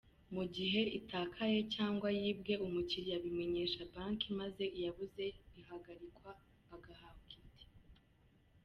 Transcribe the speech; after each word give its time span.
Mu 0.35 0.43
gihe 0.55 0.81
itakaye 0.99 1.59
cyangwa 1.75 2.07
yibwe, 2.21 2.53
umukiriya 2.65 3.15
abimenyesha 3.19 3.87
Banki 3.91 4.27
maze 4.39 4.63
iyabuze 4.77 5.25
ihagarikwa 5.59 6.29
agahabwa 6.75 7.31
indi. 7.39 7.65